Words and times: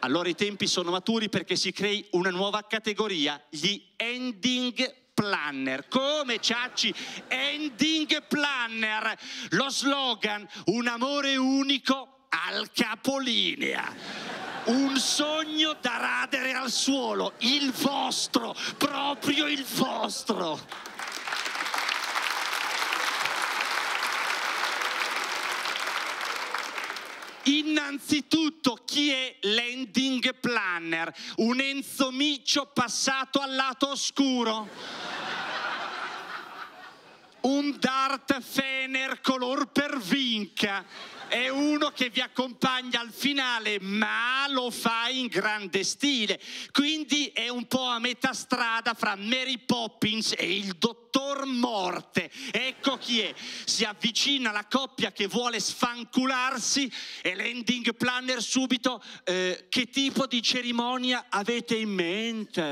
Allora 0.00 0.28
i 0.28 0.36
tempi 0.36 0.68
sono 0.68 0.92
maturi 0.92 1.28
perché 1.28 1.56
si 1.56 1.72
crei 1.72 2.06
una 2.12 2.30
nuova 2.30 2.64
categoria, 2.64 3.42
gli 3.50 3.82
ending 3.96 4.94
planner. 5.14 5.88
Come 5.88 6.38
ciacci? 6.38 6.94
Ending 7.26 8.22
planner. 8.28 9.18
Lo 9.50 9.68
slogan, 9.68 10.46
un 10.66 10.86
amore 10.86 11.36
unico 11.36 12.26
al 12.28 12.70
capolinea. 12.72 13.92
Un 14.66 14.96
sogno 14.96 15.76
da 15.80 15.96
radere 15.96 16.52
al 16.52 16.70
suolo, 16.70 17.32
il 17.38 17.72
vostro, 17.72 18.54
proprio 18.76 19.46
il 19.46 19.64
vostro. 19.64 20.60
Innanzitutto, 27.46 28.82
chi 28.84 29.10
è 29.10 29.36
l'ending 29.42 30.34
planner? 30.40 31.14
Un 31.36 31.60
Enzo 31.60 32.10
Miccio 32.10 32.70
passato 32.72 33.38
al 33.38 33.54
lato 33.54 33.90
oscuro? 33.90 34.68
Un 37.46 37.76
Dart 37.78 38.40
Fener 38.40 39.20
color 39.20 39.68
per 39.68 40.00
vinca? 40.00 40.84
È 41.28 41.48
uno 41.48 41.92
che 41.92 42.10
vi 42.10 42.20
accompagna 42.20 42.98
al 42.98 43.12
finale, 43.12 43.78
ma 43.78 44.46
lo 44.48 44.68
fa 44.72 45.08
in 45.10 45.28
grande 45.28 45.84
stile. 45.84 46.40
Quindi 46.72 47.26
è 47.26 47.48
un 47.48 47.68
po' 47.68 47.84
a 47.84 48.00
metà 48.00 48.32
strada 48.32 48.94
fra 48.94 49.14
Mary 49.14 49.58
Poppins 49.58 50.34
e 50.36 50.56
il 50.56 50.74
dottor 50.76 51.46
Morte. 51.46 52.32
Ecco 52.50 52.98
chi 52.98 53.20
è. 53.20 53.32
Si 53.36 53.84
avvicina 53.84 54.50
la 54.50 54.66
coppia 54.68 55.12
che 55.12 55.28
vuole 55.28 55.60
sfancularsi 55.60 56.92
e 57.22 57.36
l'ending 57.36 57.94
planner 57.94 58.42
subito. 58.42 59.00
eh, 59.22 59.66
che 59.68 59.88
tipo 59.88 60.26
di 60.26 60.42
cerimonia 60.42 61.26
avete 61.28 61.76
in 61.76 61.90
mente? 61.90 62.64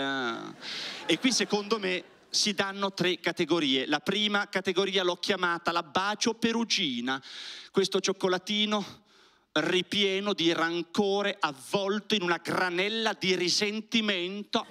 E 1.06 1.19
qui 1.20 1.30
secondo 1.30 1.78
me 1.78 2.14
si 2.34 2.52
danno 2.52 2.92
tre 2.92 3.20
categorie. 3.20 3.86
La 3.86 4.00
prima 4.00 4.48
categoria 4.48 5.04
l'ho 5.04 5.16
chiamata 5.16 5.72
la 5.72 5.82
bacio 5.82 6.34
perugina. 6.34 7.22
Questo 7.70 8.00
cioccolatino 8.00 9.02
ripieno 9.52 10.32
di 10.32 10.52
rancore 10.52 11.36
avvolto 11.38 12.16
in 12.16 12.22
una 12.22 12.38
granella 12.42 13.16
di 13.16 13.36
risentimento. 13.36 14.66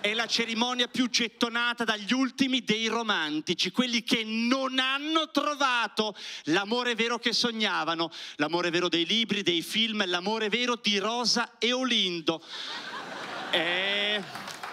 È 0.00 0.12
la 0.14 0.26
cerimonia 0.26 0.88
più 0.88 1.08
gettonata 1.08 1.84
dagli 1.84 2.12
ultimi 2.12 2.62
dei 2.62 2.86
romantici, 2.86 3.70
quelli 3.70 4.02
che 4.02 4.22
non 4.24 4.78
hanno 4.78 5.30
trovato 5.30 6.14
l'amore 6.44 6.94
vero 6.94 7.18
che 7.18 7.32
sognavano, 7.32 8.10
l'amore 8.36 8.70
vero 8.70 8.88
dei 8.88 9.06
libri, 9.06 9.42
dei 9.42 9.62
film, 9.62 10.04
l'amore 10.06 10.48
vero 10.48 10.78
di 10.80 10.98
Rosa 10.98 11.56
e 11.58 11.72
Olindo. 11.72 12.42
Eh... 13.50 14.65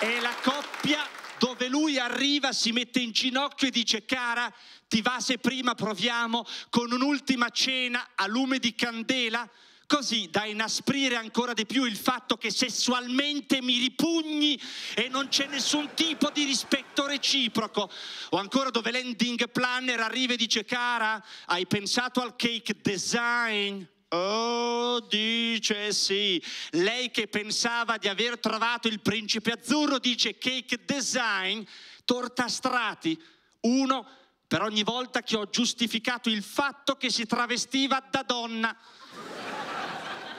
È 0.00 0.18
la 0.18 0.34
coppia 0.42 1.06
dove 1.38 1.68
lui 1.68 1.98
arriva, 1.98 2.54
si 2.54 2.72
mette 2.72 3.00
in 3.00 3.10
ginocchio 3.10 3.68
e 3.68 3.70
dice 3.70 4.06
cara, 4.06 4.50
ti 4.88 5.02
va 5.02 5.20
se 5.20 5.36
prima 5.36 5.74
proviamo 5.74 6.42
con 6.70 6.90
un'ultima 6.90 7.50
cena 7.50 8.12
a 8.14 8.26
lume 8.26 8.58
di 8.58 8.74
candela? 8.74 9.46
Così 9.86 10.30
da 10.30 10.46
inasprire 10.46 11.16
ancora 11.16 11.52
di 11.52 11.66
più 11.66 11.84
il 11.84 11.98
fatto 11.98 12.38
che 12.38 12.50
sessualmente 12.50 13.60
mi 13.60 13.76
ripugni 13.76 14.58
e 14.94 15.08
non 15.10 15.28
c'è 15.28 15.48
nessun 15.48 15.90
tipo 15.92 16.30
di 16.30 16.44
rispetto 16.44 17.06
reciproco. 17.06 17.92
O 18.30 18.38
ancora 18.38 18.70
dove 18.70 18.90
l'ending 18.90 19.50
planner 19.50 20.00
arriva 20.00 20.32
e 20.32 20.36
dice 20.36 20.64
cara, 20.64 21.22
hai 21.44 21.66
pensato 21.66 22.22
al 22.22 22.36
cake 22.36 22.74
design? 22.80 23.84
Oh, 24.12 25.00
dice 25.00 25.92
sì. 25.92 26.42
Lei 26.70 27.10
che 27.10 27.28
pensava 27.28 27.96
di 27.96 28.08
aver 28.08 28.40
trovato 28.40 28.88
il 28.88 29.00
principe 29.00 29.52
azzurro 29.52 29.98
dice 29.98 30.36
cake 30.36 30.84
design, 30.84 31.62
torta 32.04 32.48
strati, 32.48 33.20
uno 33.60 34.06
per 34.48 34.62
ogni 34.62 34.82
volta 34.82 35.22
che 35.22 35.36
ho 35.36 35.48
giustificato 35.48 36.28
il 36.28 36.42
fatto 36.42 36.96
che 36.96 37.08
si 37.08 37.24
travestiva 37.24 38.04
da 38.10 38.24
donna. 38.24 38.76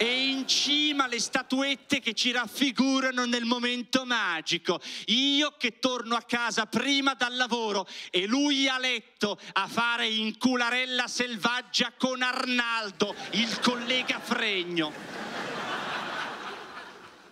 E 0.01 0.29
in 0.29 0.47
cima 0.47 1.05
le 1.05 1.19
statuette 1.19 1.99
che 1.99 2.15
ci 2.15 2.31
raffigurano 2.31 3.25
nel 3.25 3.45
momento 3.45 4.03
magico. 4.03 4.81
Io 5.05 5.53
che 5.59 5.77
torno 5.77 6.15
a 6.15 6.23
casa 6.23 6.65
prima 6.65 7.13
dal 7.13 7.35
lavoro 7.35 7.87
e 8.09 8.25
lui 8.25 8.67
a 8.67 8.79
letto 8.79 9.39
a 9.53 9.67
fare 9.67 10.07
incularella 10.07 11.07
selvaggia 11.07 11.93
con 11.95 12.23
Arnaldo, 12.23 13.13
il 13.33 13.59
collega 13.59 14.19
fregno. 14.19 14.91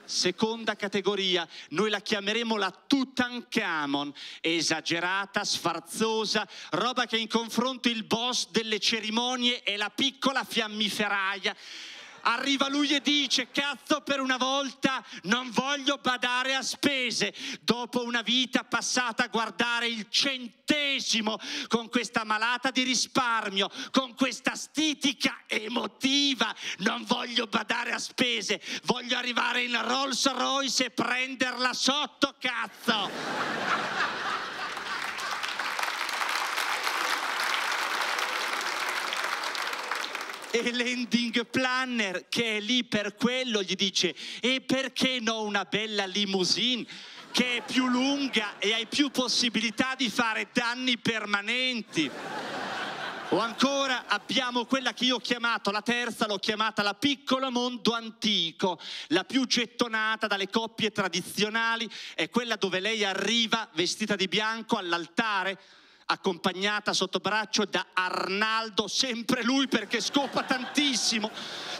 Seconda 0.06 0.76
categoria, 0.76 1.48
noi 1.70 1.90
la 1.90 2.02
chiameremo 2.02 2.56
la 2.56 2.70
Tutankhamon, 2.70 4.14
esagerata, 4.42 5.44
sfarzosa, 5.44 6.48
roba 6.72 7.08
che 7.08 7.18
in 7.18 7.28
confronto 7.28 7.90
il 7.90 8.04
boss 8.04 8.50
delle 8.52 8.80
cerimonie 8.80 9.64
è 9.64 9.76
la 9.76 9.90
piccola 9.90 10.44
fiammiferaia. 10.44 11.56
Arriva 12.22 12.68
lui 12.70 12.90
e 12.96 13.02
dice, 13.02 13.50
cazzo 13.52 14.02
per 14.02 14.20
una 14.20 14.38
volta 14.38 15.04
non 15.24 15.50
voglio 15.52 15.98
badare 16.02 16.56
a 16.56 16.62
spese, 16.62 17.34
dopo 17.62 18.04
una 18.04 18.22
vita 18.22 18.64
passata 18.64 19.24
a 19.24 19.28
guardare 19.28 19.88
il 19.88 20.08
centesimo 20.10 21.38
con 21.68 21.90
questa 21.90 22.24
malata 22.24 22.72
di 22.72 22.84
risparmio, 22.84 23.70
con 23.92 24.16
questa 24.16 24.56
stitica 24.56 25.44
emotiva, 25.48 26.54
non 26.80 27.04
voglio 27.06 27.48
badare 27.48 27.92
a 27.92 28.00
spese, 28.00 28.62
voglio 28.84 29.18
arrivare 29.18 29.64
in 29.64 29.80
Rolls 29.88 30.32
Royce 30.34 30.86
e 30.86 30.90
prenderla 30.92 31.74
sotto, 31.74 32.36
cazzo! 32.40 34.10
E 40.52 40.72
l'ending 40.72 41.46
planner 41.46 42.28
che 42.28 42.58
è 42.58 42.60
lì 42.60 42.84
per 42.84 43.16
quello 43.16 43.62
gli 43.62 43.76
dice 43.76 44.16
e 44.40 44.62
perché 44.62 45.20
no 45.20 45.42
una 45.42 45.64
bella 45.66 46.06
limousine 46.06 46.86
che 47.32 47.58
è 47.58 47.64
più 47.64 47.88
lunga 47.88 48.58
e 48.58 48.74
hai 48.74 48.88
più 48.88 49.12
possibilità 49.12 49.94
di 49.96 50.10
fare 50.10 50.50
danni 50.52 50.98
permanenti. 50.98 52.10
O 53.32 53.38
ancora 53.38 54.06
abbiamo 54.08 54.66
quella 54.66 54.92
che 54.94 55.06
io 55.06 55.18
ho 55.18 55.20
chiamato, 55.20 55.70
la 55.70 55.84
terza 55.84 56.26
l'ho 56.26 56.40
chiamata 56.40 56.82
la 56.82 56.96
piccola 56.96 57.52
mondo 57.52 57.94
antico, 57.94 58.80
la 59.10 59.24
più 59.24 59.46
gettonata 59.46 60.26
dalle 60.26 60.50
coppie 60.50 60.92
tradizionali, 60.92 61.88
è 62.16 62.28
quella 62.30 62.56
dove 62.56 62.80
lei 62.80 63.04
arriva 63.04 63.70
vestita 63.74 64.16
di 64.16 64.28
bianco 64.28 64.78
all'altare, 64.78 65.60
accompagnata 66.12 66.94
sotto 66.94 67.20
braccio 67.20 67.66
da 67.66 67.88
Arnaldo, 67.94 68.88
sempre 68.88 69.44
lui 69.44 69.68
perché 69.68 70.02
scopa 70.02 70.44
tantissimo, 70.44 71.30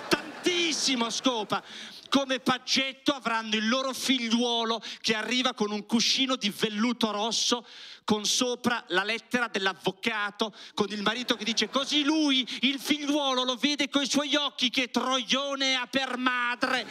tantissimo 0.08 1.10
scopa. 1.10 1.64
Come 2.10 2.40
paggetto 2.40 3.12
avranno 3.12 3.56
il 3.56 3.68
loro 3.68 3.94
figliuolo 3.94 4.82
che 5.02 5.16
arriva 5.16 5.54
con 5.54 5.72
un 5.72 5.86
cuscino 5.86 6.36
di 6.36 6.50
velluto 6.50 7.12
rosso 7.12 7.66
con 8.04 8.26
sopra 8.26 8.84
la 8.88 9.04
lettera 9.04 9.48
dell'avvocato, 9.48 10.52
con 10.74 10.88
il 10.90 11.04
marito 11.04 11.36
che 11.36 11.44
dice 11.44 11.70
così 11.70 12.04
lui, 12.04 12.48
il 12.62 12.80
figliuolo, 12.80 13.44
lo 13.44 13.56
vede 13.56 13.88
coi 13.90 14.10
suoi 14.10 14.36
occhi 14.36 14.72
che 14.72 14.90
Troione 14.90 15.76
ha 15.76 15.86
per 15.86 16.18
madre. 16.18 16.88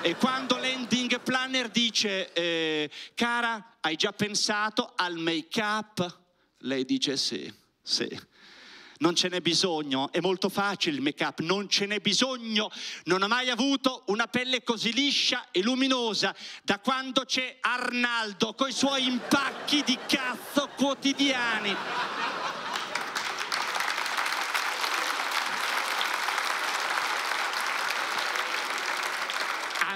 E 0.00 0.14
quando 0.14 0.56
l'ending 0.58 1.18
planner 1.20 1.70
dice, 1.70 2.32
eh, 2.32 2.88
cara, 3.14 3.78
hai 3.80 3.96
già 3.96 4.12
pensato 4.12 4.92
al 4.94 5.16
make-up? 5.16 6.22
Lei 6.64 6.84
dice 6.84 7.16
sì, 7.16 7.52
sì. 7.82 8.08
Non 8.98 9.14
ce 9.14 9.28
n'è 9.28 9.40
bisogno, 9.40 10.10
è 10.12 10.20
molto 10.20 10.48
facile 10.48 10.96
il 10.96 11.02
make-up, 11.02 11.40
non 11.40 11.68
ce 11.68 11.84
n'è 11.84 11.98
bisogno. 11.98 12.70
Non 13.04 13.22
ho 13.22 13.28
mai 13.28 13.50
avuto 13.50 14.04
una 14.06 14.28
pelle 14.28 14.62
così 14.62 14.92
liscia 14.92 15.48
e 15.50 15.62
luminosa 15.62 16.34
da 16.62 16.78
quando 16.78 17.24
c'è 17.24 17.58
Arnaldo 17.60 18.54
coi 18.54 18.72
suoi 18.72 19.06
impacchi 19.06 19.82
di 19.82 19.98
cazzo 20.06 20.70
quotidiani. 20.76 21.74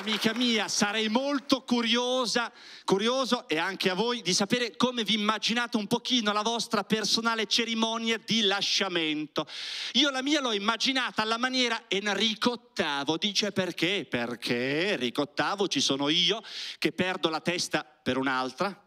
Amica 0.09 0.33
mia, 0.33 0.69
sarei 0.69 1.11
molto 1.11 1.65
curiosa, 1.65 2.51
curioso 2.87 3.47
e 3.47 3.59
anche 3.59 3.91
a 3.91 3.95
voi 3.95 4.23
di 4.23 4.33
sapere 4.33 4.75
come 4.75 5.05
vi 5.05 5.13
immaginate 5.13 5.77
un 5.77 5.87
pochino 5.87 6.33
la 6.33 6.41
vostra 6.41 6.83
personale 6.83 7.45
cerimonia 7.45 8.19
di 8.25 8.41
lasciamento. 8.41 9.47
Io 9.93 10.09
la 10.09 10.23
mia 10.23 10.41
l'ho 10.41 10.53
immaginata 10.53 11.21
alla 11.21 11.37
maniera 11.37 11.83
Enrico 11.89 12.71
VIII. 12.75 13.19
Dice 13.19 13.53
perché? 13.53 14.07
Perché 14.09 14.93
Enrico 14.93 15.31
VIII 15.37 15.69
ci 15.69 15.83
sono 15.83 16.09
io 16.09 16.43
che 16.79 16.91
perdo 16.93 17.29
la 17.29 17.43
testa 17.43 17.85
per 17.85 18.17
un'altra, 18.17 18.83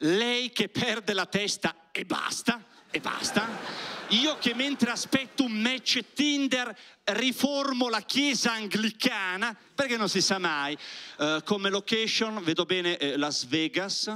lei 0.00 0.52
che 0.52 0.68
perde 0.68 1.14
la 1.14 1.24
testa 1.24 1.88
e 1.90 2.04
basta, 2.04 2.62
e 2.90 3.00
basta. 3.00 3.89
Io 4.10 4.38
che 4.38 4.54
mentre 4.54 4.90
aspetto 4.90 5.44
un 5.44 5.52
match 5.52 6.02
Tinder 6.14 6.76
riformo 7.04 7.88
la 7.88 8.00
chiesa 8.00 8.52
anglicana, 8.52 9.56
perché 9.72 9.96
non 9.96 10.08
si 10.08 10.20
sa 10.20 10.38
mai. 10.38 10.76
Uh, 11.18 11.42
come 11.44 11.70
location 11.70 12.42
vedo 12.42 12.64
bene 12.64 12.96
eh, 12.96 13.16
Las 13.16 13.46
Vegas, 13.46 14.12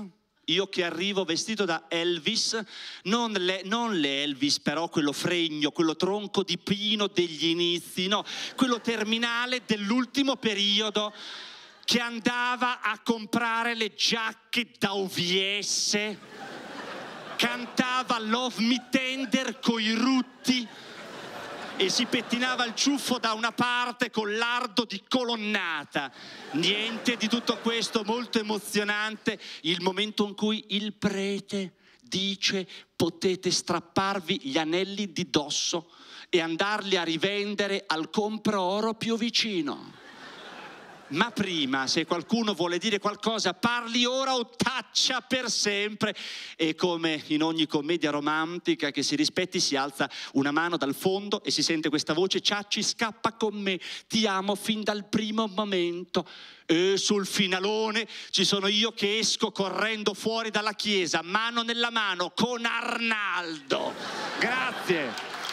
io 0.46 0.68
che 0.68 0.84
arrivo 0.84 1.24
vestito 1.24 1.64
da 1.64 1.84
Elvis, 1.88 2.60
non 3.04 3.32
le, 3.32 3.62
non 3.64 3.96
le, 3.96 4.24
Elvis 4.24 4.58
però 4.58 4.88
quello 4.88 5.12
fregno, 5.12 5.70
quello 5.70 5.94
tronco 5.94 6.42
di 6.42 6.58
pino 6.58 7.06
degli 7.06 7.46
inizi, 7.46 8.08
no, 8.08 8.24
quello 8.56 8.80
terminale 8.80 9.62
dell'ultimo 9.64 10.34
periodo 10.36 11.14
che 11.84 12.00
andava 12.00 12.80
a 12.80 12.98
comprare 13.00 13.74
le 13.74 13.94
giacche 13.94 14.70
da 14.78 14.94
OVS, 14.94 16.16
cantava 17.44 18.18
Love 18.20 18.62
Me 18.62 18.86
Tender 18.88 19.60
coi 19.60 19.92
rutti 19.92 20.66
e 21.76 21.90
si 21.90 22.06
pettinava 22.06 22.64
il 22.64 22.74
ciuffo 22.74 23.18
da 23.18 23.34
una 23.34 23.52
parte 23.52 24.10
con 24.10 24.34
l'ardo 24.34 24.86
di 24.86 25.02
colonnata. 25.06 26.10
Niente 26.52 27.18
di 27.18 27.28
tutto 27.28 27.58
questo, 27.58 28.02
molto 28.02 28.38
emozionante, 28.38 29.38
il 29.62 29.82
momento 29.82 30.26
in 30.26 30.34
cui 30.34 30.64
il 30.68 30.94
prete 30.94 31.74
dice 32.00 32.66
potete 32.96 33.50
strapparvi 33.50 34.40
gli 34.44 34.56
anelli 34.56 35.12
di 35.12 35.28
dosso 35.28 35.90
e 36.30 36.40
andarli 36.40 36.96
a 36.96 37.02
rivendere 37.02 37.84
al 37.86 38.08
compro 38.08 38.62
oro 38.62 38.94
più 38.94 39.18
vicino. 39.18 40.02
Ma 41.08 41.30
prima, 41.30 41.86
se 41.86 42.06
qualcuno 42.06 42.54
vuole 42.54 42.78
dire 42.78 42.98
qualcosa, 42.98 43.52
parli 43.52 44.06
ora 44.06 44.34
o 44.34 44.48
taccia 44.48 45.20
per 45.20 45.50
sempre. 45.50 46.14
E 46.56 46.74
come 46.74 47.22
in 47.26 47.42
ogni 47.42 47.66
commedia 47.66 48.10
romantica 48.10 48.90
che 48.90 49.02
si 49.02 49.14
rispetti, 49.14 49.60
si 49.60 49.76
alza 49.76 50.08
una 50.32 50.50
mano 50.50 50.76
dal 50.76 50.94
fondo 50.94 51.42
e 51.44 51.50
si 51.50 51.62
sente 51.62 51.90
questa 51.90 52.14
voce: 52.14 52.40
Ciacci, 52.40 52.82
scappa 52.82 53.32
con 53.32 53.54
me, 53.54 53.78
ti 54.08 54.26
amo 54.26 54.54
fin 54.54 54.82
dal 54.82 55.06
primo 55.06 55.46
momento. 55.46 56.26
E 56.66 56.96
sul 56.96 57.26
finalone 57.26 58.08
ci 58.30 58.46
sono 58.46 58.66
io 58.68 58.92
che 58.92 59.18
esco 59.18 59.52
correndo 59.52 60.14
fuori 60.14 60.50
dalla 60.50 60.72
chiesa, 60.72 61.20
mano 61.22 61.62
nella 61.62 61.90
mano, 61.90 62.32
con 62.34 62.64
Arnaldo. 62.64 63.92
Grazie. 64.38 65.43